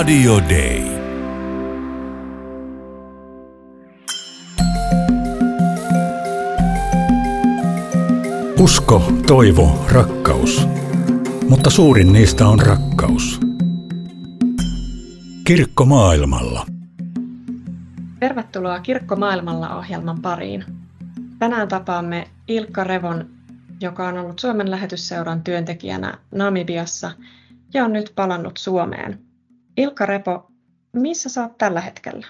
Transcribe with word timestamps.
Radio 0.00 0.38
Day. 0.48 0.82
Usko, 8.60 9.12
toivo, 9.26 9.86
rakkaus. 9.92 10.68
Mutta 11.48 11.70
suurin 11.70 12.12
niistä 12.12 12.48
on 12.48 12.60
rakkaus. 12.60 13.40
Kirkko 15.44 15.84
maailmalla. 15.84 16.66
Tervetuloa 18.20 18.80
Kirkko 18.80 19.16
maailmalla 19.16 19.76
ohjelman 19.76 20.22
pariin. 20.22 20.64
Tänään 21.38 21.68
tapaamme 21.68 22.28
Ilkka 22.48 22.84
Revon, 22.84 23.30
joka 23.80 24.08
on 24.08 24.18
ollut 24.18 24.38
Suomen 24.38 24.70
lähetysseuran 24.70 25.42
työntekijänä 25.42 26.18
Namibiassa 26.30 27.12
ja 27.74 27.84
on 27.84 27.92
nyt 27.92 28.12
palannut 28.16 28.56
Suomeen. 28.56 29.29
Ilkka 29.76 30.06
Repo, 30.06 30.50
missä 30.92 31.28
sä 31.28 31.42
oot 31.42 31.58
tällä 31.58 31.80
hetkellä? 31.80 32.26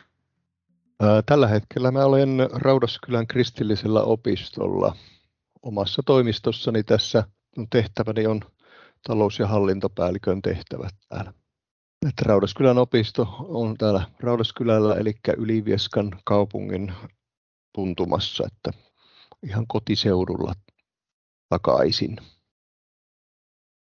Tällä 1.27 1.49
hetkellä 1.49 1.91
mä 1.91 2.05
olen 2.05 2.49
Raudaskylän 2.53 3.27
kristillisellä 3.27 4.03
opistolla 4.03 4.97
omassa 5.63 6.03
toimistossani 6.07 6.83
tässä. 6.83 7.25
Tehtäväni 7.71 8.27
on 8.27 8.41
talous- 9.09 9.39
ja 9.39 9.47
hallintopäällikön 9.47 10.43
tehtävät 10.43 10.95
täällä. 11.09 11.33
Että 12.09 12.23
Raudaskylän 12.27 12.79
opisto 12.79 13.37
on 13.39 13.77
täällä 13.79 14.03
Raudaskylällä, 14.21 14.95
eli 14.95 15.15
Ylivieskan 15.37 16.11
kaupungin 16.25 16.93
tuntumassa, 17.75 18.45
että 18.47 18.71
ihan 19.43 19.67
kotiseudulla 19.67 20.55
takaisin. 21.49 22.17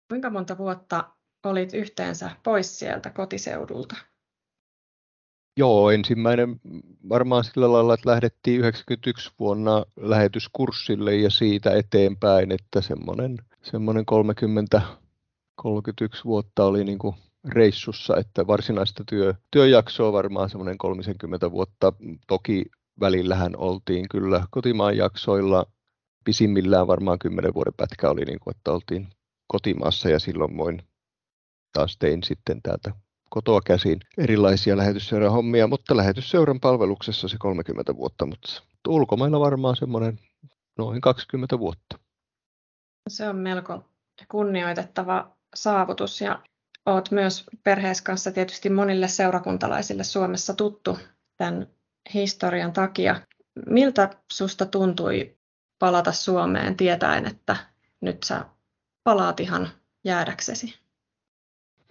Kuinka 0.08 0.30
monta 0.30 0.58
vuotta 0.58 1.10
olit 1.44 1.74
yhteensä 1.74 2.30
pois 2.42 2.78
sieltä 2.78 3.10
kotiseudulta? 3.10 3.96
Joo, 5.56 5.90
ensimmäinen 5.90 6.60
varmaan 7.08 7.44
sillä 7.44 7.72
lailla, 7.72 7.94
että 7.94 8.10
lähdettiin 8.10 8.60
91 8.60 9.30
vuonna 9.38 9.84
lähetyskurssille 9.96 11.16
ja 11.16 11.30
siitä 11.30 11.70
eteenpäin, 11.70 12.52
että 12.52 12.80
semmoinen, 12.80 13.38
semmoinen 13.62 14.06
30, 14.06 14.82
31 15.54 16.24
vuotta 16.24 16.64
oli 16.64 16.84
niin 16.84 16.98
kuin 16.98 17.16
reissussa, 17.48 18.16
että 18.16 18.46
varsinaista 18.46 19.04
työ, 19.08 19.34
työjaksoa 19.50 20.12
varmaan 20.12 20.50
semmoinen 20.50 20.78
30 20.78 21.50
vuotta. 21.50 21.92
Toki 22.26 22.64
välillähän 23.00 23.56
oltiin 23.56 24.08
kyllä 24.08 24.46
kotimaan 24.50 24.96
jaksoilla, 24.96 25.66
pisimmillään 26.24 26.86
varmaan 26.86 27.18
10 27.18 27.54
vuoden 27.54 27.74
pätkä 27.76 28.10
oli, 28.10 28.24
niin 28.24 28.40
kuin, 28.40 28.56
että 28.56 28.72
oltiin 28.72 29.08
kotimaassa 29.46 30.08
ja 30.08 30.18
silloin 30.18 30.56
voin 30.56 30.82
taas 31.72 31.96
tein 31.98 32.22
sitten 32.22 32.62
täältä 32.62 32.92
kotoa 33.30 33.60
käsin 33.60 34.00
erilaisia 34.18 34.76
lähetysseuran 34.76 35.32
hommia, 35.32 35.66
mutta 35.66 35.96
lähetysseuran 35.96 36.60
palveluksessa 36.60 37.28
se 37.28 37.36
30 37.38 37.96
vuotta, 37.96 38.26
mutta 38.26 38.62
ulkomailla 38.88 39.40
varmaan 39.40 39.76
semmoinen 39.76 40.18
noin 40.78 41.00
20 41.00 41.58
vuotta. 41.58 41.98
Se 43.08 43.28
on 43.28 43.36
melko 43.36 43.84
kunnioitettava 44.28 45.36
saavutus 45.54 46.20
ja 46.20 46.42
olet 46.86 47.10
myös 47.10 47.44
perheessä 47.64 48.04
kanssa 48.04 48.32
tietysti 48.32 48.70
monille 48.70 49.08
seurakuntalaisille 49.08 50.04
Suomessa 50.04 50.54
tuttu 50.54 50.98
tämän 51.36 51.66
historian 52.14 52.72
takia. 52.72 53.20
Miltä 53.66 54.10
susta 54.32 54.66
tuntui 54.66 55.36
palata 55.78 56.12
Suomeen 56.12 56.76
tietäen, 56.76 57.26
että 57.26 57.56
nyt 58.00 58.22
sä 58.22 58.44
palaat 59.04 59.40
ihan 59.40 59.68
jäädäksesi? 60.04 60.81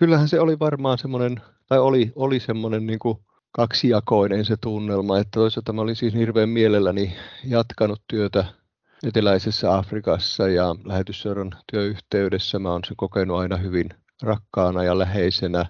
Kyllähän 0.01 0.27
se 0.27 0.39
oli 0.39 0.59
varmaan 0.59 0.97
semmoinen, 0.97 1.41
tai 1.67 1.79
oli, 1.79 2.11
oli 2.15 2.39
semmoinen 2.39 2.87
niin 2.87 2.99
kuin 2.99 3.17
kaksijakoinen 3.51 4.45
se 4.45 4.57
tunnelma, 4.61 5.17
että 5.17 5.39
toisaalta 5.39 5.73
mä 5.73 5.81
olin 5.81 5.95
siis 5.95 6.13
hirveän 6.13 6.49
mielelläni 6.49 7.15
jatkanut 7.45 8.01
työtä 8.07 8.45
eteläisessä 9.07 9.77
Afrikassa 9.77 10.47
ja 10.47 10.75
lähetysseuran 10.85 11.51
työyhteydessä. 11.71 12.59
Mä 12.59 12.71
oon 12.71 12.81
sen 12.87 12.97
kokenut 12.97 13.39
aina 13.39 13.57
hyvin 13.57 13.89
rakkaana 14.21 14.83
ja 14.83 14.97
läheisenä, 14.97 15.65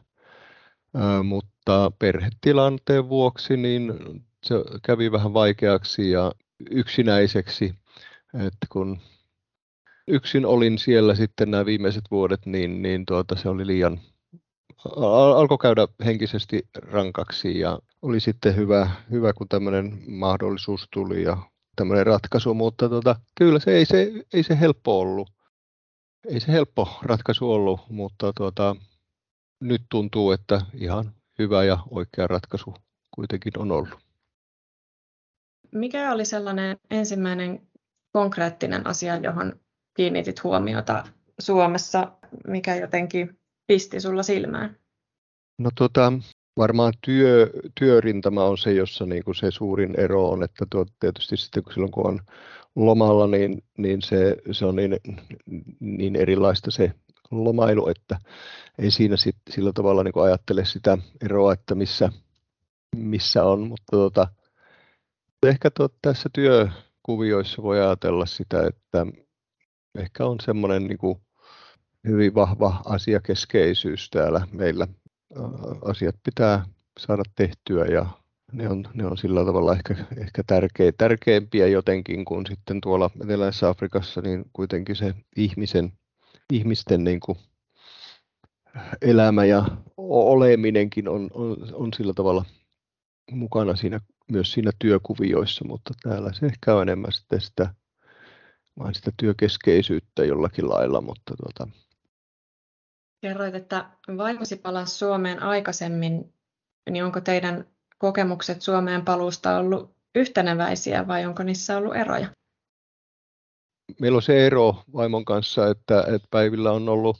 mutta 1.24 1.92
perhetilanteen 2.00 3.09
vuoksi 3.09 3.58
niin 3.58 3.94
se 4.44 4.56
kävi 4.86 5.12
vähän 5.12 5.34
vaikeaksi 5.34 6.12
ja 6.12 6.31
yksinäiseksi, 6.69 7.75
että 8.34 8.68
kun 8.69 9.00
yksin 10.08 10.46
olin 10.46 10.78
siellä 10.78 11.16
sitten 11.16 11.52
nämä 11.52 11.66
viimeiset 11.66 12.03
vuodet, 12.12 12.46
niin, 12.46 12.81
niin 12.81 13.06
tuota, 13.06 13.36
se 13.36 13.50
oli 13.50 13.68
liian, 13.68 14.00
alkoi 15.36 15.58
käydä 15.58 15.88
henkisesti 16.06 16.68
rankaksi 16.75 17.59
ja 17.59 17.80
oli 18.02 18.19
sitten 18.19 18.56
hyvä, 18.56 18.92
hyvä 19.12 19.34
kun 19.34 19.47
tämmöinen 19.47 20.03
mahdollisuus 20.08 20.88
tuli 20.94 21.24
ja 21.24 21.38
tämmöinen 21.75 22.06
ratkaisu, 22.06 22.53
mutta 22.53 22.90
tota, 22.90 23.16
kyllä 23.36 23.59
se 23.59 23.72
ei, 23.72 23.86
se 23.86 24.12
ei 24.34 24.44
se 24.44 24.59
helppo 24.59 25.00
ollut. 25.00 25.31
Ei 26.28 26.40
se 26.40 26.52
helppo 26.52 26.90
ratkaisu 27.02 27.52
ollut, 27.52 27.80
mutta 27.90 28.34
tuota, 28.38 28.75
nyt 29.59 29.81
tuntuu, 29.90 30.31
että 30.31 30.62
ihan 30.74 31.12
hyvä 31.40 31.63
ja 31.63 31.78
oikea 31.92 32.28
ratkaisu 32.28 32.74
kuitenkin 33.16 33.53
on 33.58 33.72
ollut. 33.72 34.00
Mikä 35.72 36.12
oli 36.12 36.25
sellainen 36.25 36.78
ensimmäinen 36.92 37.68
konkreettinen 38.12 38.88
asia, 38.88 39.16
johon 39.16 39.59
kiinnitit 39.94 40.44
huomiota 40.44 41.03
Suomessa, 41.40 42.12
mikä 42.48 42.75
jotenkin 42.75 43.41
pisti 43.72 44.00
sulla 44.00 44.24
silmään? 44.24 44.78
No 45.58 45.70
tota, 45.76 46.14
varmaan 46.58 46.94
työ, 47.06 47.50
työrintama 47.80 48.44
on 48.44 48.58
se, 48.58 48.74
jossa 48.74 49.06
niin 49.06 49.24
kuin 49.24 49.36
se 49.36 49.52
suurin 49.52 50.00
ero 50.00 50.30
on, 50.30 50.44
että 50.44 50.66
tuo, 50.72 50.86
tietysti 51.00 51.38
sitten 51.38 51.64
kun 51.64 51.74
silloin 51.74 51.92
kun 51.92 52.08
on 52.08 52.20
lomalla, 52.76 53.28
niin, 53.28 53.64
niin 53.78 54.02
se, 54.02 54.38
se 54.52 54.66
on 54.66 54.76
niin, 54.76 54.98
niin 55.80 56.16
erilaista 56.16 56.72
se 56.72 56.92
lomailu, 57.31 57.88
että 57.88 58.20
ei 58.80 58.92
siinä 58.92 59.18
sit, 59.18 59.36
sillä 59.50 59.72
tavalla 59.74 60.04
niin 60.04 60.14
kuin 60.14 60.26
ajattele 60.26 60.66
sitä 60.66 60.98
eroa, 61.22 61.54
että 61.54 61.76
missä, 61.76 62.10
missä 62.96 63.44
on, 63.44 63.68
mutta 63.68 63.92
tota, 63.92 64.28
ehkä 65.44 65.72
tuo, 65.72 65.90
tässä 66.02 66.30
työkuvioissa 66.34 67.64
voi 67.64 67.81
ajatella 67.81 68.26
sitä, 68.26 68.68
että 68.68 69.06
ehkä 69.96 70.26
on 70.26 70.38
semmoinen 70.42 70.88
niin 70.88 70.98
kuin 70.98 71.22
hyvin 72.07 72.35
vahva 72.35 72.81
asiakeskeisyys 72.85 74.09
täällä 74.09 74.47
meillä. 74.51 74.88
Asiat 75.85 76.16
pitää 76.23 76.66
saada 77.00 77.23
tehtyä 77.35 77.85
ja 77.85 78.06
ne 78.51 78.69
on, 78.69 78.84
ne 78.94 79.06
on 79.06 79.17
sillä 79.17 79.45
tavalla 79.45 79.73
ehkä, 79.73 79.95
ehkä 80.17 80.44
tärkeä, 80.47 80.91
tärkeimpiä 80.97 81.67
jotenkin 81.67 82.25
kuin 82.25 82.45
sitten 82.45 82.81
tuolla 82.81 83.09
Eteläisessä 83.23 83.69
Afrikassa, 83.69 84.22
niin 84.22 84.45
kuitenkin 84.53 84.95
se 84.95 85.13
ihmisen, 85.35 85.91
ihmisten 86.53 87.03
niin 87.03 87.19
kuin 87.19 87.38
elämä 89.01 89.45
ja 89.45 89.66
oleminenkin 89.97 91.09
on, 91.09 91.29
on, 91.33 91.57
on 91.73 91.94
sillä 91.94 92.13
tavalla 92.13 92.45
mukana 93.31 93.75
siinä, 93.75 94.00
myös 94.31 94.51
siinä 94.51 94.72
työkuvioissa, 94.79 95.66
mutta 95.68 95.94
täällä 96.03 96.33
se 96.33 96.45
ehkä 96.45 96.75
on 96.75 96.81
enemmän 96.81 97.12
sitten 97.12 97.41
sitä, 97.41 97.73
sitä 98.94 99.12
työkeskeisyyttä 99.18 100.25
jollakin 100.25 100.69
lailla, 100.69 101.01
mutta 101.01 101.33
tuota, 101.38 101.72
Kerroit, 103.22 103.56
että 103.56 103.90
vaimosi 104.18 104.56
palasi 104.56 104.98
Suomeen 104.98 105.44
aikaisemmin, 105.44 106.34
niin 106.90 107.06
onko 107.06 107.22
teidän 107.22 107.66
kokemukset 107.98 108.62
Suomeen 108.62 109.06
paluusta 109.06 109.58
ollut 109.58 109.96
yhteneväisiä 110.16 111.08
vai 111.08 111.26
onko 111.26 111.44
niissä 111.44 111.78
ollut 111.78 111.96
eroja? 111.96 112.28
Meillä 114.02 114.16
on 114.16 114.22
se 114.22 114.48
ero 114.48 114.76
vaimon 114.94 115.26
kanssa, 115.26 115.68
että, 115.68 116.04
että 116.08 116.28
päivillä 116.31 116.72
on 116.72 116.90
ollut 116.90 117.18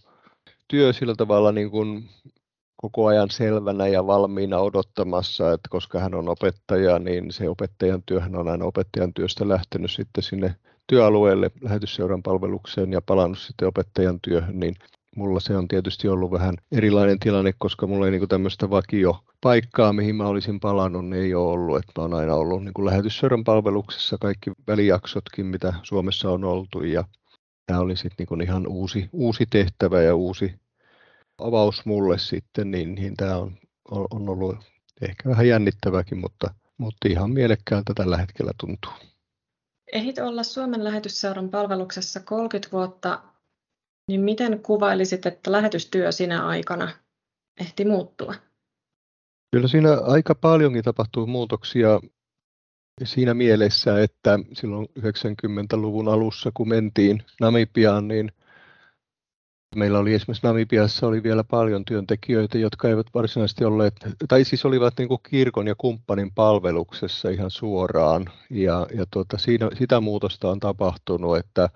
työ 0.68 0.94
sillä 0.94 1.16
tavalla 1.16 1.52
niin 1.52 1.72
kuin 1.72 2.10
koko 2.76 3.06
ajan 3.06 3.30
selvänä 3.30 3.88
ja 3.88 4.08
valmiina 4.08 4.60
odottamassa, 4.60 5.54
että 5.54 5.70
koska 5.70 6.00
hän 6.00 6.16
on 6.16 6.30
opettaja, 6.30 7.00
niin 7.00 7.32
se 7.32 7.50
opettajan 7.50 8.04
työhän 8.06 8.36
on 8.36 8.48
aina 8.48 8.66
opettajan 8.66 9.14
työstä 9.14 9.48
lähtenyt 9.48 9.92
sitten 9.92 10.24
sinne 10.24 10.56
työalueelle 10.88 11.52
lähetysseuran 11.62 12.24
palvelukseen 12.24 12.92
ja 12.92 13.02
palannut 13.02 13.40
sitten 13.40 13.68
opettajan 13.68 14.20
työhön, 14.22 14.60
niin 14.60 14.76
mulla 15.16 15.40
se 15.40 15.58
on 15.58 15.68
tietysti 15.68 16.08
ollut 16.08 16.32
vähän 16.32 16.56
erilainen 16.72 17.20
tilanne, 17.20 17.54
koska 17.58 17.88
mulla 17.88 18.06
ei 18.06 18.12
niin 18.12 18.28
tämmöistä 18.28 18.70
vakio 18.70 19.24
paikkaa, 19.42 19.94
mihin 19.94 20.16
mä 20.16 20.28
olisin 20.28 20.60
palannut, 20.60 21.10
niin 21.10 21.24
ei 21.24 21.34
ole 21.34 21.52
ollut. 21.52 21.78
Että 21.78 21.92
mä 21.98 22.02
oon 22.02 22.14
aina 22.14 22.36
ollut 22.36 22.64
niin 22.64 22.86
lähetysseuran 22.86 23.44
palveluksessa 23.44 24.18
kaikki 24.22 24.52
välijaksotkin, 24.68 25.46
mitä 25.46 25.74
Suomessa 25.84 26.30
on 26.30 26.44
oltu. 26.44 26.84
Ja 26.84 27.04
tämä 27.66 27.80
oli 27.80 27.96
sitten 27.96 28.28
niin 28.30 28.42
ihan 28.42 28.68
uusi, 28.68 29.10
uusi 29.14 29.46
tehtävä 29.50 30.02
ja 30.02 30.16
uusi 30.16 30.54
avaus 31.38 31.86
mulle 31.86 32.18
sitten, 32.18 32.72
niin, 32.72 32.96
niin 32.96 33.18
tämä 33.18 33.38
on, 33.38 33.58
on 33.92 34.30
ollut 34.30 34.56
ehkä 35.02 35.30
vähän 35.30 35.48
jännittäväkin, 35.48 36.18
mutta, 36.18 36.54
mutta 36.78 37.08
ihan 37.08 37.32
mielekkäältä 37.32 37.94
tällä 37.94 38.18
hetkellä 38.18 38.52
tuntuu. 38.60 38.92
Ehit 39.94 40.20
olla 40.20 40.44
Suomen 40.44 40.84
lähetysseuran 40.84 41.50
palveluksessa 41.50 42.20
30 42.20 42.72
vuotta 42.72 43.22
niin 44.12 44.22
miten 44.22 44.60
kuvailisit, 44.64 45.26
että 45.26 45.52
lähetystyö 45.52 46.12
sinä 46.12 46.46
aikana 46.46 46.92
ehti 47.60 47.86
muuttua? 47.86 48.34
Kyllä 49.52 49.68
siinä 49.68 50.00
aika 50.00 50.36
paljonkin 50.36 50.84
tapahtuu 50.84 51.28
muutoksia 51.28 52.00
siinä 53.04 53.34
mielessä, 53.34 54.04
että 54.04 54.40
silloin 54.54 54.88
90-luvun 55.00 56.08
alussa, 56.08 56.52
kun 56.54 56.70
mentiin 56.70 57.24
Namibiaan, 57.42 58.08
niin 58.08 58.32
meillä 59.76 60.00
oli 60.00 60.14
esimerkiksi 60.14 60.48
Namibiassa 60.48 61.08
oli 61.08 61.24
vielä 61.24 61.44
paljon 61.44 61.86
työntekijöitä, 61.86 62.58
jotka 62.58 62.90
eivät 62.90 63.08
varsinaisesti 63.14 63.66
olleet, 63.66 63.94
tai 64.28 64.44
siis 64.44 64.66
olivat 64.66 64.94
niin 64.98 65.08
kuin 65.08 65.20
kirkon 65.30 65.68
ja 65.68 65.76
kumppanin 65.78 66.32
palveluksessa 66.32 67.30
ihan 67.30 67.52
suoraan. 67.52 68.26
Ja, 68.50 68.88
ja 68.94 69.06
tuota, 69.14 69.38
siinä, 69.38 69.70
sitä 69.78 70.02
muutosta 70.02 70.50
on 70.50 70.60
tapahtunut, 70.60 71.38
että 71.38 71.70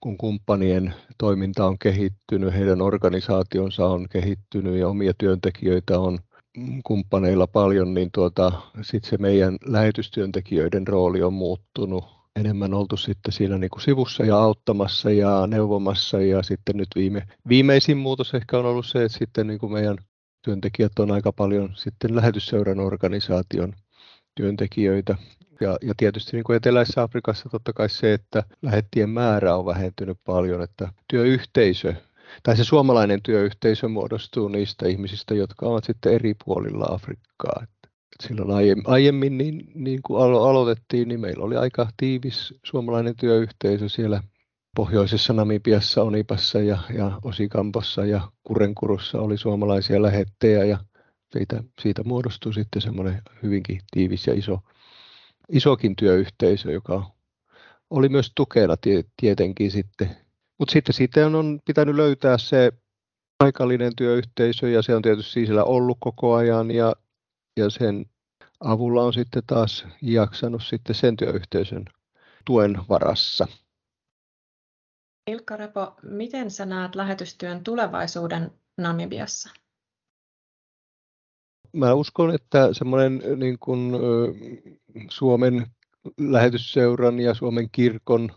kun 0.00 0.18
kumppanien 0.18 0.94
toiminta 1.18 1.66
on 1.66 1.78
kehittynyt, 1.78 2.54
heidän 2.54 2.82
organisaationsa 2.82 3.86
on 3.86 4.08
kehittynyt 4.08 4.76
ja 4.76 4.88
omia 4.88 5.12
työntekijöitä 5.18 5.98
on 5.98 6.18
kumppaneilla 6.84 7.46
paljon, 7.46 7.94
niin 7.94 8.10
tuota, 8.14 8.52
sitten 8.82 9.10
se 9.10 9.16
meidän 9.18 9.56
lähetystyöntekijöiden 9.64 10.86
rooli 10.86 11.22
on 11.22 11.32
muuttunut. 11.32 12.17
Enemmän 12.38 12.74
oltu 12.74 12.96
sitten 12.96 13.32
siinä 13.32 13.58
niin 13.58 13.70
kuin 13.70 13.82
sivussa 13.82 14.24
ja 14.24 14.38
auttamassa 14.38 15.10
ja 15.10 15.46
neuvomassa 15.46 16.20
ja 16.20 16.42
sitten 16.42 16.76
nyt 16.76 16.88
viime, 16.96 17.26
viimeisin 17.48 17.96
muutos 17.96 18.34
ehkä 18.34 18.58
on 18.58 18.66
ollut 18.66 18.86
se, 18.86 19.04
että 19.04 19.18
sitten 19.18 19.46
niin 19.46 19.58
kuin 19.58 19.72
meidän 19.72 19.96
työntekijät 20.44 20.98
on 20.98 21.10
aika 21.10 21.32
paljon 21.32 21.72
sitten 21.76 22.16
lähetysseuran 22.16 22.80
organisaation 22.80 23.72
työntekijöitä. 24.34 25.16
Ja, 25.60 25.76
ja 25.82 25.94
tietysti 25.96 26.36
niin 26.36 26.44
kuin 26.44 26.56
Eteläisessä 26.56 27.02
Afrikassa 27.02 27.48
totta 27.48 27.72
kai 27.72 27.88
se, 27.88 28.12
että 28.12 28.42
lähettien 28.62 29.10
määrä 29.10 29.56
on 29.56 29.66
vähentynyt 29.66 30.18
paljon, 30.24 30.62
että 30.62 30.92
työyhteisö 31.08 31.94
tai 32.42 32.56
se 32.56 32.64
suomalainen 32.64 33.22
työyhteisö 33.22 33.88
muodostuu 33.88 34.48
niistä 34.48 34.88
ihmisistä, 34.88 35.34
jotka 35.34 35.66
ovat 35.66 35.84
sitten 35.84 36.12
eri 36.12 36.34
puolilla 36.44 36.86
Afrikkaa. 36.90 37.66
Silloin 38.22 38.80
aiemmin, 38.86 39.38
niin, 39.38 39.72
niin 39.74 40.00
kuin 40.02 40.22
alo- 40.22 40.42
aloitettiin, 40.42 41.08
niin 41.08 41.20
meillä 41.20 41.44
oli 41.44 41.56
aika 41.56 41.88
tiivis 41.96 42.54
suomalainen 42.64 43.16
työyhteisö 43.16 43.88
siellä 43.88 44.22
pohjoisessa 44.76 45.32
Namibiassa, 45.32 46.02
Onipassa 46.02 46.60
ja, 46.60 46.78
ja 46.94 47.18
Osikampossa 47.24 48.04
ja 48.04 48.20
Kurenkurussa 48.44 49.20
oli 49.20 49.38
suomalaisia 49.38 50.02
lähettejä 50.02 50.64
ja 50.64 50.78
siitä, 51.32 51.62
siitä 51.80 52.04
muodostui 52.04 52.54
sitten 52.54 52.82
semmoinen 52.82 53.22
hyvinkin 53.42 53.80
tiivis 53.90 54.26
ja 54.26 54.34
iso, 54.34 54.58
isokin 55.48 55.96
työyhteisö, 55.96 56.72
joka 56.72 57.10
oli 57.90 58.08
myös 58.08 58.32
tukena 58.34 58.74
tietenkin 59.20 59.70
sitten. 59.70 60.16
Mutta 60.58 60.72
sitten 60.72 60.94
siitä 60.94 61.26
on 61.26 61.60
pitänyt 61.64 61.94
löytää 61.94 62.38
se 62.38 62.72
paikallinen 63.38 63.92
työyhteisö 63.96 64.68
ja 64.68 64.82
se 64.82 64.96
on 64.96 65.02
tietysti 65.02 65.46
siellä 65.46 65.64
ollut 65.64 65.98
koko 66.00 66.34
ajan 66.34 66.70
ja, 66.70 66.92
ja 67.58 67.70
sen 67.70 68.06
avulla 68.60 69.02
on 69.02 69.12
sitten 69.12 69.42
taas 69.46 69.86
jaksanut 70.02 70.62
sitten 70.64 70.94
sen 70.94 71.16
työyhteisön 71.16 71.84
tuen 72.44 72.78
varassa. 72.88 73.46
Ilkka 75.26 75.56
Repo, 75.56 75.96
miten 76.02 76.50
sä 76.50 76.66
näet 76.66 76.94
lähetystyön 76.94 77.64
tulevaisuuden 77.64 78.50
Namibiassa? 78.76 79.50
Mä 81.72 81.94
uskon, 81.94 82.34
että 82.34 82.68
semmoinen 82.72 83.22
niin 83.36 83.58
kuin, 83.58 83.92
Suomen 85.10 85.66
lähetysseuran 86.20 87.20
ja 87.20 87.34
Suomen 87.34 87.70
kirkon 87.70 88.30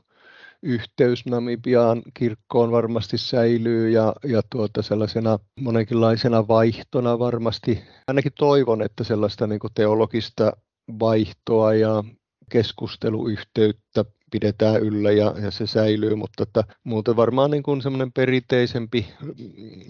yhteys 0.63 1.25
Namibiaan 1.25 2.01
kirkkoon 2.13 2.71
varmasti 2.71 3.17
säilyy 3.17 3.89
ja, 3.89 4.13
ja 4.23 4.41
tuota 4.49 4.81
sellaisena 4.81 5.39
monenkinlaisena 5.59 6.47
vaihtona 6.47 7.19
varmasti. 7.19 7.83
Ainakin 8.07 8.31
toivon, 8.39 8.81
että 8.81 9.03
sellaista 9.03 9.47
niin 9.47 9.59
teologista 9.73 10.51
vaihtoa 10.99 11.73
ja 11.73 12.03
keskusteluyhteyttä 12.51 14.05
pidetään 14.31 14.81
yllä 14.81 15.11
ja, 15.11 15.35
ja 15.41 15.51
se 15.51 15.67
säilyy, 15.67 16.15
mutta 16.15 16.43
että 16.43 16.63
muuten 16.83 17.15
varmaan 17.15 17.51
niin 17.51 17.63
kuin 17.63 17.81
semmoinen 17.81 18.11
perinteisempi 18.11 19.07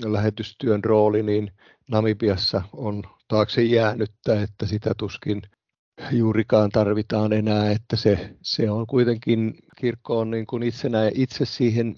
lähetystyön 0.05 0.83
rooli 0.83 1.23
niin 1.23 1.51
Namibiassa 1.91 2.61
on 2.73 3.03
taakse 3.27 3.63
jäänyttä, 3.63 4.41
että 4.41 4.65
sitä 4.65 4.91
tuskin 4.97 5.41
juurikaan 6.11 6.69
tarvitaan 6.69 7.33
enää, 7.33 7.71
että 7.71 7.95
se, 7.95 8.35
se 8.41 8.71
on 8.71 8.87
kuitenkin, 8.87 9.53
kirkko 9.81 10.19
on 10.19 10.31
niin 10.31 10.47
kuin 10.47 10.63
itse, 10.63 10.89
näin, 10.89 11.11
itse 11.15 11.45
siihen 11.45 11.95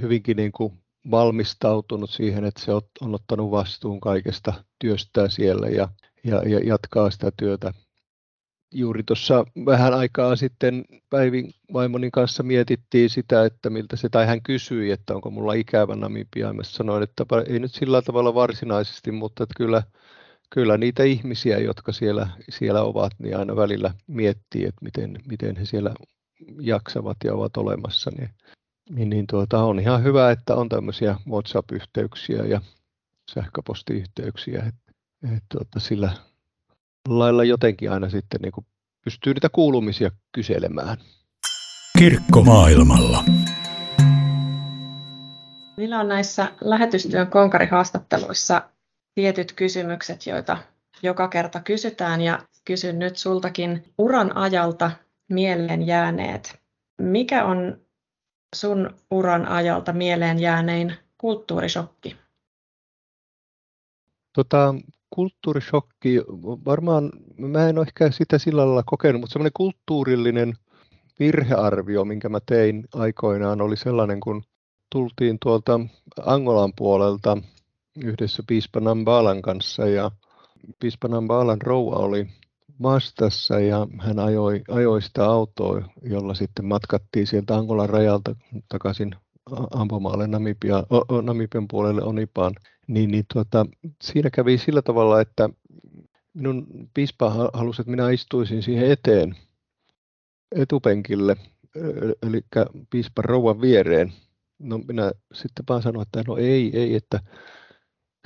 hyvinkin 0.00 0.36
niin 0.36 0.52
kuin 0.52 0.72
valmistautunut 1.10 2.10
siihen, 2.10 2.44
että 2.44 2.60
se 2.64 2.72
on 3.00 3.14
ottanut 3.14 3.50
vastuun 3.50 4.00
kaikesta 4.00 4.64
työstä 4.78 5.28
siellä 5.28 5.68
ja, 5.68 5.88
ja, 6.24 6.42
ja 6.48 6.58
jatkaa 6.58 7.10
sitä 7.10 7.32
työtä. 7.36 7.72
Juuri 8.74 9.02
tuossa 9.02 9.44
vähän 9.66 9.94
aikaa 9.94 10.36
sitten 10.36 10.84
Päivin 11.10 11.50
vaimoni 11.72 12.10
kanssa 12.10 12.42
mietittiin 12.42 13.10
sitä, 13.10 13.44
että 13.44 13.70
miltä 13.70 13.96
se, 13.96 14.08
tai 14.08 14.26
hän 14.26 14.42
kysyi, 14.42 14.90
että 14.90 15.14
onko 15.14 15.30
mulla 15.30 15.52
ikävä 15.52 15.96
Namibia. 15.96 16.52
Mä 16.52 16.62
sanoin, 16.62 17.02
että 17.02 17.24
ei 17.48 17.58
nyt 17.58 17.74
sillä 17.74 18.02
tavalla 18.02 18.34
varsinaisesti, 18.34 19.12
mutta 19.12 19.42
että 19.42 19.54
kyllä 19.56 19.82
kyllä 20.50 20.78
niitä 20.78 21.02
ihmisiä, 21.02 21.58
jotka 21.58 21.92
siellä, 21.92 22.28
siellä 22.48 22.82
ovat, 22.82 23.12
niin 23.18 23.36
aina 23.36 23.56
välillä 23.56 23.94
miettii, 24.06 24.64
että 24.64 24.84
miten, 24.84 25.18
miten 25.28 25.56
he 25.56 25.64
siellä 25.64 25.94
jaksavat 26.60 27.16
ja 27.24 27.34
ovat 27.34 27.56
olemassa. 27.56 28.10
Niin, 28.18 28.30
niin, 28.90 29.10
niin 29.10 29.26
tuota, 29.26 29.64
on 29.64 29.80
ihan 29.80 30.02
hyvä, 30.02 30.30
että 30.30 30.54
on 30.54 30.68
tämmöisiä 30.68 31.16
WhatsApp-yhteyksiä 31.30 32.44
ja 32.44 32.60
sähköpostiyhteyksiä, 33.34 34.58
että, 34.58 34.92
että 35.24 35.46
tuota, 35.48 35.80
sillä 35.80 36.10
lailla 37.08 37.44
jotenkin 37.44 37.90
aina 37.90 38.08
sitten 38.10 38.40
niin 38.40 38.52
kuin 38.52 38.66
pystyy 39.04 39.34
niitä 39.34 39.48
kuulumisia 39.48 40.10
kyselemään. 40.32 40.96
Kirkko 41.98 42.44
maailmalla. 42.44 43.24
Millä 45.76 46.00
on 46.00 46.08
näissä 46.08 46.52
lähetystyön 46.60 47.26
konkarihaastatteluissa 47.26 48.62
tietyt 49.14 49.52
kysymykset, 49.52 50.26
joita 50.26 50.58
joka 51.02 51.28
kerta 51.28 51.60
kysytään 51.60 52.20
ja 52.20 52.38
kysyn 52.64 52.98
nyt 52.98 53.16
sultakin 53.16 53.84
uran 53.98 54.36
ajalta 54.36 54.90
mieleen 55.28 55.86
jääneet. 55.86 56.60
Mikä 56.98 57.44
on 57.44 57.80
sun 58.54 58.90
uran 59.10 59.48
ajalta 59.48 59.92
mieleen 59.92 60.38
jäänein 60.38 60.94
kulttuurishokki? 61.18 62.16
Tota, 64.32 64.74
kulttuurishokki, 65.10 66.18
varmaan 66.64 67.10
mä 67.38 67.68
en 67.68 67.78
ole 67.78 67.86
ehkä 67.86 68.10
sitä 68.10 68.38
sillä 68.38 68.66
lailla 68.66 68.82
kokenut, 68.86 69.20
mutta 69.20 69.32
semmoinen 69.32 69.52
kulttuurillinen 69.54 70.54
virhearvio, 71.18 72.04
minkä 72.04 72.28
mä 72.28 72.38
tein 72.46 72.84
aikoinaan, 72.94 73.60
oli 73.60 73.76
sellainen, 73.76 74.20
kun 74.20 74.42
tultiin 74.90 75.38
tuolta 75.42 75.80
Angolan 76.26 76.72
puolelta 76.76 77.38
yhdessä 78.04 78.42
piispa 78.46 78.80
Nambalan 78.80 79.42
kanssa 79.42 79.86
ja 79.86 80.10
piispa 80.80 81.08
Nambalan 81.08 81.62
rouva 81.62 81.96
oli 81.96 82.26
vastassa 82.82 83.60
ja 83.60 83.86
hän 83.98 84.18
ajoi, 84.18 84.62
ajoi 84.68 85.02
sitä 85.02 85.24
autoa, 85.24 85.82
jolla 86.02 86.34
sitten 86.34 86.64
matkattiin 86.64 87.26
sieltä 87.26 87.56
Angolan 87.56 87.88
rajalta 87.88 88.36
takaisin 88.68 89.14
ampumaalle 89.70 90.26
Namibia, 90.26 90.84
Namibian 91.22 91.68
puolelle 91.68 92.02
Onipaan. 92.02 92.54
Niin, 92.86 93.10
niin 93.10 93.24
tuota, 93.32 93.66
siinä 94.02 94.30
kävi 94.30 94.58
sillä 94.58 94.82
tavalla, 94.82 95.20
että 95.20 95.50
minun 96.34 96.66
piispa 96.94 97.50
halusi, 97.52 97.82
että 97.82 97.90
minä 97.90 98.10
istuisin 98.10 98.62
siihen 98.62 98.90
eteen 98.90 99.36
etupenkille, 100.52 101.36
eli 102.22 102.40
piispan 102.90 103.24
rouvan 103.24 103.60
viereen. 103.60 104.12
No 104.58 104.78
minä 104.78 105.12
sitten 105.34 105.64
vaan 105.68 105.82
sanoin, 105.82 106.02
että 106.02 106.22
no 106.26 106.36
ei, 106.36 106.70
ei, 106.78 106.94
että 106.94 107.20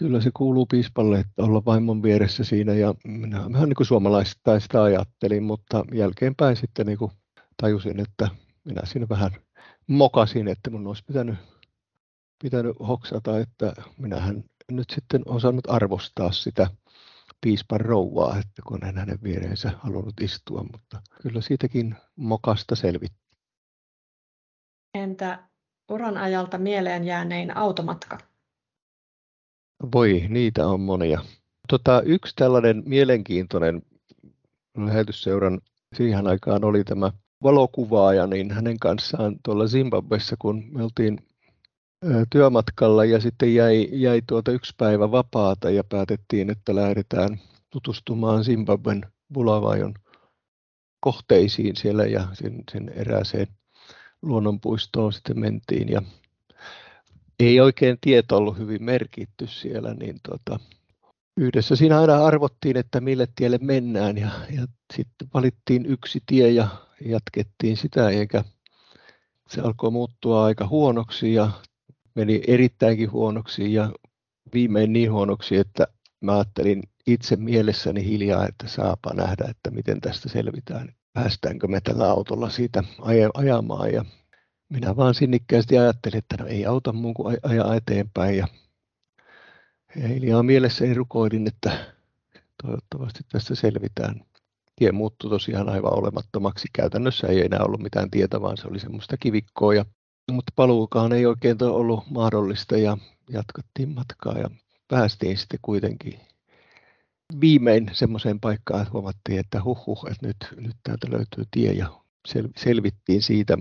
Kyllä 0.00 0.21
se 0.21 0.30
kuuluu 0.37 0.66
piispalle, 0.66 1.19
että 1.19 1.42
olla 1.42 1.64
vaimon 1.64 2.02
vieressä 2.02 2.45
siinä 2.45 2.73
ja 2.73 2.95
minä 3.04 3.38
vähän 3.52 3.69
niin 3.69 3.76
kuin 3.76 3.87
suomalaisista 3.87 4.61
sitä 4.61 4.83
ajattelin, 4.83 5.42
mutta 5.42 5.85
jälkeenpäin 5.95 6.57
sitten 6.57 6.87
niin 6.87 6.99
kuin 6.99 7.11
tajusin, 7.57 8.00
että 8.00 8.28
minä 8.64 8.80
siinä 8.85 9.09
vähän 9.09 9.30
mokasin, 9.87 10.49
että 10.49 10.71
mun 10.71 10.87
olisi 10.87 11.04
pitänyt, 11.07 11.35
pitänyt 12.42 12.76
hoksata, 12.88 13.38
että 13.38 13.73
minähän 13.99 14.45
nyt 14.71 14.90
sitten 14.90 15.23
osannut 15.26 15.71
arvostaa 15.71 16.33
sitä 16.33 16.71
piispan 17.40 17.80
rouvaa, 17.80 18.38
että 18.38 18.62
kun 18.66 18.85
en 18.85 18.97
hänen 18.97 19.19
viereensä 19.23 19.73
halunnut 19.78 20.21
istua, 20.21 20.64
mutta 20.73 21.02
kyllä 21.23 21.40
siitäkin 21.40 21.97
mokasta 22.16 22.76
selvitti. 22.76 23.21
Entä 24.95 25.49
uran 25.90 26.16
ajalta 26.16 26.59
mieleen 26.59 27.04
jäänein 27.04 27.57
automatka? 27.57 28.29
Voi, 29.94 30.26
niitä 30.28 30.66
on 30.66 30.80
monia. 30.80 31.20
Tota, 31.68 32.02
yksi 32.02 32.32
tällainen 32.37 32.82
mielenkiintoinen 32.87 33.82
lähetysseuran 34.76 35.60
siihen 35.96 36.26
aikaan 36.26 36.64
oli 36.64 36.84
tämä 36.84 37.12
valokuvaaja, 37.42 38.26
niin 38.26 38.50
hänen 38.50 38.78
kanssaan 38.78 39.37
tuolla 39.44 39.66
Zimbabwessa, 39.66 40.37
kun 40.38 40.64
me 40.72 40.82
oltiin 40.82 41.18
työmatkalla 42.30 43.04
ja 43.04 43.20
sitten 43.20 43.54
jäi, 43.54 43.88
jäi 43.92 44.22
tuota 44.26 44.52
yksi 44.52 44.75
päivä 44.76 45.10
vapaata 45.10 45.70
ja 45.70 45.84
päätettiin, 45.84 46.50
että 46.50 46.75
lähdetään 46.75 47.40
tutustumaan 47.70 48.44
Zimbabwen 48.44 49.00
Bulawajon 49.32 49.94
kohteisiin 51.00 51.76
siellä 51.76 52.04
ja 52.04 52.28
sen, 52.32 52.62
sen 52.72 52.88
erääseen 52.88 53.46
luonnonpuistoon 54.22 55.12
sitten 55.12 55.40
mentiin 55.40 55.88
ja 55.88 56.02
ei 57.40 57.61
oikein 57.61 57.99
tieto 58.00 58.37
ollut 58.37 58.59
hyvin 58.59 58.85
merkitty 58.85 59.47
siellä, 59.47 59.94
niin 59.94 60.16
tota, 60.28 60.61
yhdessä 61.37 61.76
siinä 61.76 62.00
aina 62.00 62.25
arvottiin, 62.25 62.76
että 62.76 63.00
mille 63.00 63.28
tielle 63.37 63.59
mennään 63.62 64.18
ja, 64.18 64.30
ja 64.56 64.66
sitten 64.94 65.28
valittiin 65.35 65.87
yksi 65.87 66.20
tie 66.26 66.50
ja 66.50 66.68
jatkettiin 67.04 67.76
sitä, 67.76 68.11
eikä 68.11 68.44
se 69.49 69.61
alkoi 69.61 69.90
muuttua 69.90 70.44
aika 70.44 70.66
huonoksi 70.66 71.35
ja 71.35 71.50
meni 72.14 72.42
erittäinkin 72.47 73.12
huonoksi 73.12 73.75
ja 73.75 73.92
viimein 74.54 74.92
niin 74.92 75.12
huonoksi, 75.12 75.56
että 75.56 75.87
mä 76.20 76.35
ajattelin 76.35 76.82
itse 77.06 77.37
mielessäni 77.37 78.04
hiljaa, 78.04 78.47
että 78.47 78.68
saapa 78.68 79.11
nähdä, 79.14 79.44
että 79.49 79.70
miten 79.70 80.00
tästä 80.00 80.28
selvitään. 80.28 80.94
Päästäänkö 81.12 81.68
me 81.68 81.80
tällä 81.80 82.11
autolla 82.11 82.50
siitä 82.50 82.85
ajamaan 83.35 83.92
ja 83.92 84.04
minä 84.70 84.96
vaan 84.96 85.14
sinnikkäästi 85.14 85.78
ajattelin, 85.78 86.18
että 86.18 86.36
no 86.40 86.46
ei 86.46 86.66
auta 86.66 86.92
muu 86.92 87.14
kuin 87.14 87.38
ajaa 87.42 87.74
eteenpäin 87.74 88.36
ja 88.36 88.46
hiljaa 89.96 90.42
mielessäni 90.42 90.94
rukoilin, 90.94 91.46
että 91.46 91.94
toivottavasti 92.62 93.20
tästä 93.32 93.54
selvitään. 93.54 94.24
Tie 94.76 94.92
muuttui 94.92 95.30
tosiaan 95.30 95.68
aivan 95.68 95.98
olemattomaksi. 95.98 96.68
Käytännössä 96.72 97.26
ei 97.26 97.44
enää 97.44 97.64
ollut 97.64 97.80
mitään 97.80 98.10
tietä, 98.10 98.40
vaan 98.40 98.56
se 98.56 98.68
oli 98.68 98.78
semmoista 98.78 99.16
kivikkoa. 99.16 99.74
Ja, 99.74 99.84
mutta 100.32 100.52
paluukaan 100.56 101.12
ei 101.12 101.26
oikein 101.26 101.62
ollut 101.62 102.10
mahdollista 102.10 102.76
ja 102.76 102.98
jatkettiin 103.30 103.88
matkaa 103.94 104.38
ja 104.38 104.50
päästiin 104.88 105.38
sitten 105.38 105.58
kuitenkin 105.62 106.20
viimein 107.40 107.90
semmoiseen 107.92 108.40
paikkaan, 108.40 108.80
että 108.80 108.92
huomattiin, 108.92 109.38
että 109.38 109.62
huh, 109.62 109.86
huh 109.86 110.06
että 110.10 110.26
nyt, 110.26 110.36
nyt 110.56 110.76
täältä 110.82 111.06
löytyy 111.10 111.44
tie 111.50 111.72
ja 111.72 112.00
sel, 112.28 112.48
selvittiin 112.56 113.22
siitä, 113.22 113.56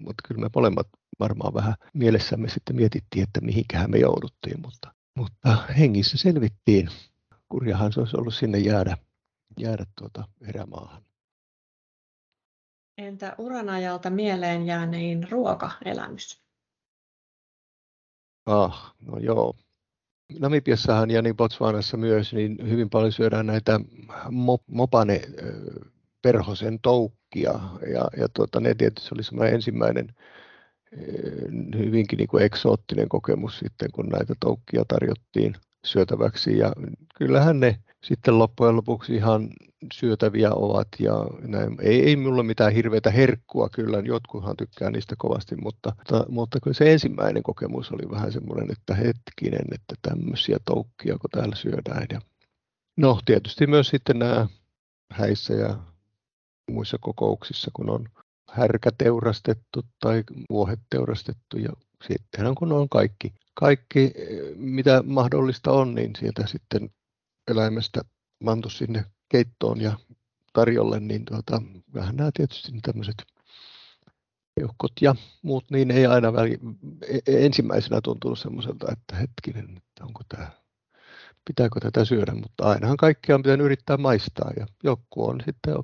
mutta 0.00 0.22
kyllä 0.28 0.40
me 0.40 0.50
molemmat 0.54 0.88
varmaan 1.20 1.54
vähän 1.54 1.74
mielessämme 1.94 2.48
sitten 2.48 2.76
mietittiin, 2.76 3.22
että 3.22 3.40
mihinkähän 3.40 3.90
me 3.90 3.98
jouduttiin, 3.98 4.60
mutta, 4.60 4.94
mutta 5.16 5.56
hengissä 5.78 6.18
selvittiin. 6.18 6.88
Kurjahan 7.48 7.92
se 7.92 8.00
olisi 8.00 8.16
ollut 8.16 8.34
sinne 8.34 8.58
jäädä, 8.58 8.96
jäädä 9.60 9.86
tuota 9.98 10.24
erämaahan. 10.40 11.02
Entä 12.98 13.34
uran 13.38 13.68
ajalta 13.68 14.10
mieleen 14.10 14.66
jäänein 14.66 15.30
ruokaelämys? 15.30 16.42
Ah, 18.46 18.94
no 19.00 19.18
joo. 19.18 19.56
Namibiassahan 20.38 21.10
ja 21.10 21.22
niin 21.22 21.36
Botswanassa 21.36 21.96
myös, 21.96 22.32
niin 22.32 22.70
hyvin 22.70 22.90
paljon 22.90 23.12
syödään 23.12 23.46
näitä 23.46 23.80
mopane 24.66 25.20
perhosen 26.22 26.80
toukkia. 27.32 27.60
Ja, 27.92 28.08
ja 28.16 28.28
tuota, 28.28 28.60
ne 28.60 28.74
tietysti 28.74 29.08
oli 29.14 29.22
semmoinen 29.22 29.54
ensimmäinen 29.54 30.14
hyvinkin 31.78 32.16
niin 32.16 32.28
kuin 32.28 32.44
eksoottinen 32.44 33.08
kokemus 33.08 33.58
sitten, 33.58 33.88
kun 33.92 34.08
näitä 34.08 34.34
toukkia 34.40 34.84
tarjottiin 34.88 35.54
syötäväksi. 35.84 36.58
Ja 36.58 36.72
kyllähän 37.14 37.60
ne 37.60 37.78
sitten 38.04 38.38
loppujen 38.38 38.76
lopuksi 38.76 39.14
ihan 39.14 39.48
syötäviä 39.92 40.50
ovat. 40.52 40.88
Ja 40.98 41.12
näin. 41.40 41.76
Ei, 41.80 42.02
ei 42.02 42.16
minulla 42.16 42.42
mitään 42.42 42.72
hirveätä 42.72 43.10
herkkua 43.10 43.68
kyllä, 43.68 43.98
jotkuthan 43.98 44.56
tykkää 44.56 44.90
niistä 44.90 45.14
kovasti, 45.18 45.56
mutta, 45.56 45.92
mutta, 45.98 46.24
mutta 46.28 46.58
kyllä 46.62 46.74
se 46.74 46.92
ensimmäinen 46.92 47.42
kokemus 47.42 47.92
oli 47.92 48.10
vähän 48.10 48.32
semmoinen, 48.32 48.72
että 48.72 48.94
hetkinen, 48.94 49.66
että 49.72 49.94
tämmöisiä 50.02 50.56
toukkia, 50.64 51.18
kun 51.18 51.30
täällä 51.30 51.56
syödään. 51.56 52.06
Ja 52.12 52.20
no 52.96 53.18
tietysti 53.24 53.66
myös 53.66 53.88
sitten 53.88 54.18
nämä 54.18 54.46
häissä 55.12 55.54
ja 55.54 55.91
muissa 56.70 56.98
kokouksissa, 57.00 57.70
kun 57.74 57.90
on 57.90 58.08
härkä 58.50 58.90
teurastettu 58.98 59.82
tai 60.00 60.24
vuohet 60.50 60.80
teurastettu 60.90 61.58
ja 61.58 61.72
sittenhän 62.08 62.54
kun 62.54 62.72
on 62.72 62.88
kaikki, 62.88 63.34
kaikki 63.54 64.12
mitä 64.56 65.02
mahdollista 65.06 65.72
on, 65.72 65.94
niin 65.94 66.10
sieltä 66.18 66.46
sitten 66.46 66.90
eläimestä 67.50 68.00
mantu 68.44 68.70
sinne 68.70 69.04
keittoon 69.28 69.80
ja 69.80 69.98
tarjolle, 70.52 71.00
niin 71.00 71.24
tuota, 71.24 71.62
vähän 71.94 72.16
nämä 72.16 72.30
tietysti 72.36 72.72
tämmöiset 72.82 73.22
eukkot 74.60 74.92
ja 75.00 75.14
muut, 75.42 75.64
niin 75.70 75.90
ei 75.90 76.06
aina 76.06 76.32
väli, 76.32 76.58
e, 77.08 77.18
e, 77.26 77.46
ensimmäisenä 77.46 78.00
tuntunut 78.04 78.38
semmoiselta, 78.38 78.92
että 78.92 79.16
hetkinen, 79.16 79.76
että 79.76 80.04
onko 80.04 80.20
tämä, 80.28 80.50
pitääkö 81.44 81.80
tätä 81.80 82.04
syödä, 82.04 82.34
mutta 82.34 82.68
ainahan 82.68 82.96
kaikkia 82.96 83.34
on 83.34 83.42
pitänyt 83.42 83.64
yrittää 83.64 83.96
maistaa 83.96 84.50
ja 84.56 84.66
joku 84.84 85.28
on 85.28 85.42
sitten 85.46 85.74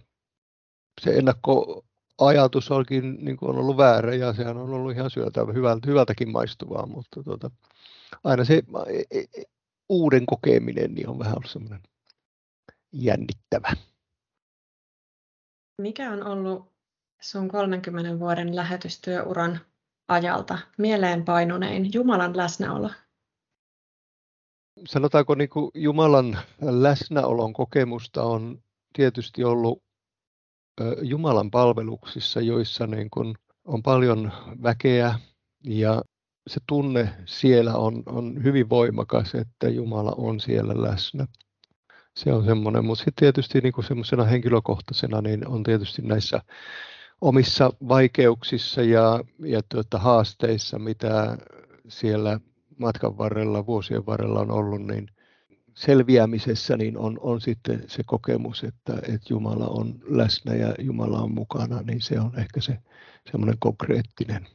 se 1.00 1.11
ennakkoajatus 1.11 2.71
onkin 2.71 3.25
niin 3.25 3.37
kuin 3.37 3.50
on 3.50 3.59
ollut 3.59 3.76
väärä 3.76 4.14
ja 4.14 4.33
sehän 4.33 4.57
on 4.57 4.71
ollut 4.71 4.93
ihan 4.93 5.11
syötävä, 5.11 5.52
hyvältä, 5.52 5.87
hyvältäkin 5.87 6.33
maistuvaa, 6.33 6.87
mutta 6.87 7.23
tuota, 7.23 7.50
aina 8.25 8.45
se 8.45 8.62
e, 8.87 9.19
e, 9.21 9.43
uuden 9.88 10.26
kokeminen 10.26 10.95
niin 10.95 11.09
on 11.09 11.19
vähän 11.19 11.37
ollut 11.37 11.50
semmoinen 11.50 11.83
jännittävä. 12.93 13.73
Mikä 15.83 16.12
on 16.12 16.26
ollut 16.26 16.73
sun 17.21 17.49
30 17.49 18.19
vuoden 18.19 18.57
lähetystyöuran 18.57 19.61
ajalta 20.09 20.59
mieleenpainunein 20.78 21.93
Jumalan 21.93 22.37
läsnäolo? 22.37 22.90
Sanotaanko 24.87 25.35
niin 25.35 25.49
kuin 25.49 25.71
Jumalan 25.75 26.38
läsnäolon 26.61 27.52
kokemusta 27.52 28.23
on 28.23 28.62
tietysti 28.93 29.45
ollut 29.45 29.83
Jumalan 31.02 31.50
palveluksissa, 31.50 32.40
joissa 32.40 32.87
niin 32.87 33.11
kuin 33.11 33.35
on 33.64 33.82
paljon 33.82 34.32
väkeä 34.62 35.14
ja 35.64 36.02
se 36.47 36.61
tunne 36.66 37.08
siellä 37.25 37.75
on, 37.75 38.02
on 38.06 38.44
hyvin 38.44 38.68
voimakas, 38.68 39.35
että 39.35 39.68
Jumala 39.68 40.12
on 40.16 40.40
siellä 40.40 40.82
läsnä. 40.82 41.26
Se 42.16 42.32
on 42.32 42.44
semmoinen, 42.44 42.85
mutta 42.85 43.04
sitten 43.04 43.20
tietysti 43.20 43.61
niin 43.61 43.85
semmoisena 43.88 44.25
henkilökohtaisena 44.25 45.20
niin 45.20 45.49
on 45.49 45.62
tietysti 45.62 46.02
näissä 46.02 46.40
omissa 47.20 47.73
vaikeuksissa 47.88 48.82
ja, 48.82 49.25
ja 49.38 49.61
tuota, 49.68 49.99
haasteissa, 49.99 50.78
mitä 50.78 51.38
siellä 51.88 52.40
matkan 52.78 53.18
varrella, 53.18 53.66
vuosien 53.66 54.06
varrella 54.06 54.40
on 54.40 54.50
ollut, 54.50 54.82
niin 54.82 55.08
selviämisessä 55.78 56.76
niin 56.76 56.99
on, 56.99 57.18
on 57.20 57.40
sitten 57.40 57.85
se 57.87 58.02
kokemus, 58.06 58.64
että, 58.64 58.92
että 58.97 59.26
Jumala 59.30 59.66
on 59.66 59.94
läsnä 60.04 60.54
ja 60.54 60.75
Jumala 60.78 61.18
on 61.18 61.35
mukana, 61.35 61.82
niin 61.82 62.00
se 62.00 62.20
on 62.20 62.38
ehkä 62.38 62.61
se 62.61 62.78
semmoinen 63.30 63.56
konkreettinen. 63.58 64.49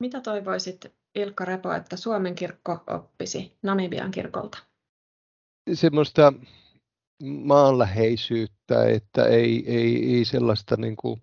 Mitä 0.00 0.20
toivoisit 0.20 0.86
Ilkka 1.14 1.44
Repo, 1.44 1.72
että 1.72 1.96
Suomen 1.96 2.34
kirkko 2.34 2.84
oppisi 2.86 3.56
Namibian 3.62 4.10
kirkolta? 4.10 4.58
Semmoista 5.72 6.32
maanläheisyyttä, 7.22 8.84
että 8.86 9.24
ei, 9.24 9.64
ei, 9.66 10.16
ei 10.16 10.24
sellaista 10.24 10.76
niin 10.76 10.96
kuin, 10.96 11.22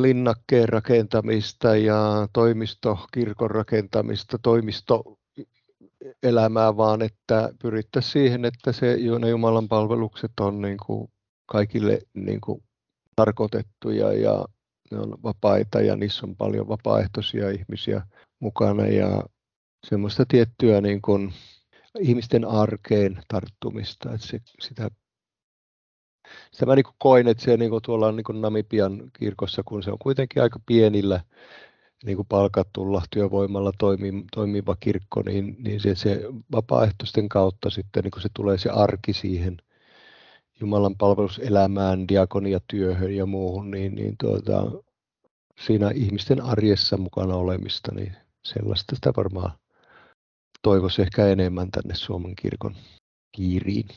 linnakkeen 0.00 0.68
rakentamista 0.68 1.76
ja 1.76 2.28
toimistokirkon 2.32 3.50
rakentamista, 3.50 4.38
toimisto 4.42 5.17
elämää, 6.22 6.76
vaan 6.76 7.02
että 7.02 7.52
pyrittäisiin 7.62 8.12
siihen, 8.12 8.44
että 8.44 8.72
se, 8.72 8.96
ne 9.18 9.28
Jumalan 9.28 9.68
palvelukset 9.68 10.32
on 10.40 10.60
niin 10.60 10.78
kuin 10.86 11.08
kaikille 11.46 11.98
niin 12.14 12.40
kuin 12.40 12.62
tarkoitettuja 13.16 14.12
ja 14.12 14.44
ne 14.90 14.98
on 14.98 15.18
vapaita 15.22 15.80
ja 15.80 15.96
niissä 15.96 16.26
on 16.26 16.36
paljon 16.36 16.68
vapaaehtoisia 16.68 17.50
ihmisiä 17.50 18.02
mukana 18.40 18.86
ja 18.86 19.22
semmoista 19.86 20.24
tiettyä 20.28 20.80
niin 20.80 21.02
kuin 21.02 21.32
ihmisten 22.00 22.44
arkeen 22.44 23.22
tarttumista. 23.28 24.12
Että 24.12 24.26
se, 24.26 24.40
sitä, 24.60 24.90
sitä 26.52 26.66
mä 26.66 26.74
niin 26.74 26.84
kuin 26.84 26.96
koin, 26.98 27.28
että 27.28 27.44
se 27.44 27.56
niin 27.56 27.70
kuin 27.70 27.82
tuolla 27.82 28.12
niin 28.12 28.24
kuin 28.24 28.40
Namibian 28.40 29.10
kirkossa, 29.18 29.62
kun 29.62 29.82
se 29.82 29.90
on 29.90 29.98
kuitenkin 29.98 30.42
aika 30.42 30.60
pienillä 30.66 31.20
niin 32.04 32.16
kuin 32.16 32.28
palkatulla 32.28 33.02
työvoimalla 33.10 33.72
toimiva 34.32 34.76
kirkko, 34.80 35.22
niin, 35.22 35.56
niin 35.58 35.80
se, 35.80 35.94
se 35.94 36.20
vapaaehtoisten 36.52 37.28
kautta 37.28 37.70
sitten 37.70 38.04
niin 38.04 38.10
kuin 38.10 38.22
se 38.22 38.28
tulee 38.34 38.58
se 38.58 38.70
arki 38.70 39.12
siihen 39.12 39.56
Jumalan 40.60 40.96
palveluselämään, 40.96 42.08
diakoniatyöhön 42.08 43.16
ja 43.16 43.26
muuhun, 43.26 43.70
niin, 43.70 43.94
niin 43.94 44.14
tuota, 44.20 44.70
siinä 45.66 45.90
ihmisten 45.90 46.40
arjessa 46.40 46.96
mukana 46.96 47.36
olemista, 47.36 47.94
niin 47.94 48.16
sellaista 48.44 48.94
sitä 48.94 49.12
varmaan 49.16 49.52
toivoisi 50.62 51.02
ehkä 51.02 51.26
enemmän 51.26 51.70
tänne 51.70 51.94
Suomen 51.94 52.36
kirkon 52.36 52.76
kiiriin. 53.32 53.88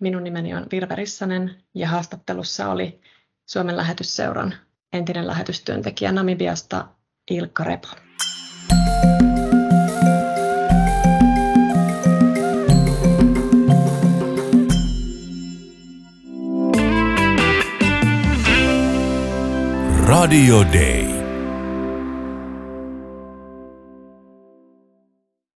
Minun 0.00 0.24
nimeni 0.24 0.54
on 0.54 0.66
Virve 0.72 0.94
Rissanen 0.94 1.64
ja 1.74 1.88
haastattelussa 1.88 2.70
oli 2.70 3.00
Suomen 3.46 3.76
lähetysseuran 3.76 4.54
entinen 4.92 5.26
lähetystyöntekijä 5.26 6.12
Namibiasta 6.12 6.88
Ilkka 7.30 7.64
Repo. 7.64 7.88
Radio 20.06 20.64
Day. 20.72 21.09